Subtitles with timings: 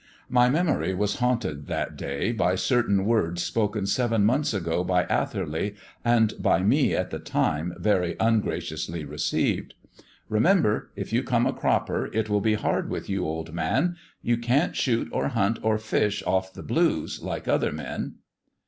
[0.29, 5.75] My memory was haunted that day by certain words spoken seven months ago by Atherley,
[6.03, 9.75] and by me at the time very ungraciously received:
[10.27, 13.95] "Remember, if you do come a cropper, it will go hard with you, old man;
[14.23, 18.15] you can't shoot or hunt or fish off the blues, like other men."